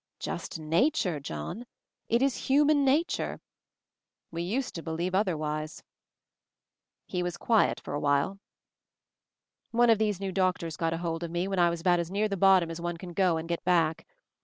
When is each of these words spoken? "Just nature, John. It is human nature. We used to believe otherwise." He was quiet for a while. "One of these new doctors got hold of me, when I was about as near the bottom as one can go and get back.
"Just 0.19 0.57
nature, 0.59 1.19
John. 1.19 1.67
It 2.09 2.23
is 2.23 2.35
human 2.47 2.83
nature. 2.83 3.39
We 4.31 4.41
used 4.41 4.73
to 4.73 4.81
believe 4.81 5.13
otherwise." 5.13 5.83
He 7.05 7.21
was 7.21 7.37
quiet 7.37 7.79
for 7.79 7.93
a 7.93 7.99
while. 7.99 8.39
"One 9.69 9.91
of 9.91 9.99
these 9.99 10.19
new 10.19 10.31
doctors 10.31 10.75
got 10.75 10.93
hold 10.93 11.21
of 11.21 11.29
me, 11.29 11.47
when 11.47 11.59
I 11.59 11.69
was 11.69 11.81
about 11.81 11.99
as 11.99 12.09
near 12.09 12.27
the 12.27 12.35
bottom 12.35 12.71
as 12.71 12.81
one 12.81 12.97
can 12.97 13.13
go 13.13 13.37
and 13.37 13.47
get 13.47 13.63
back. 13.63 14.07